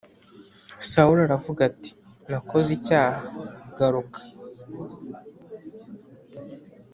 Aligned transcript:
Sawuli 0.89 1.21
aravuga 1.23 1.59
ati 1.69 1.91
Nakoze 2.31 2.69
icyaha 2.77 3.13
Garuka 3.77 4.19